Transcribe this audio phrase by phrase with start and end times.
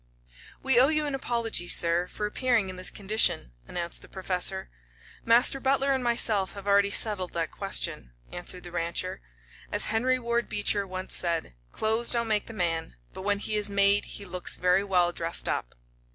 [0.63, 4.71] "We owe you an apology, sir, for appearing in this condition," announced the Professor.
[5.25, 9.21] "Master Butler and myself have already settled that question," answered the rancher.
[9.71, 13.69] "As Henry Ward Beecher once said, 'Clothes don't make the man, but when he is
[13.69, 15.75] made he looks very well dressed up.'